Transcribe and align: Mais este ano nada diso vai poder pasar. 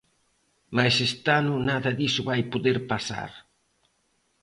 Mais 0.75 0.95
este 1.09 1.29
ano 1.41 1.53
nada 1.69 1.89
diso 1.99 2.21
vai 2.29 2.41
poder 2.53 2.77
pasar. 2.91 3.31